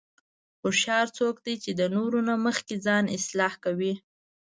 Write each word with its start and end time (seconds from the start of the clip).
هوښیار 0.61 1.07
څوک 1.17 1.35
دی 1.45 1.55
چې 1.63 1.71
د 1.79 1.81
نورو 1.95 2.19
نه 2.29 2.35
مخکې 2.45 2.75
ځان 2.85 3.05
اصلاح 3.17 3.53
کوي. 3.63 3.93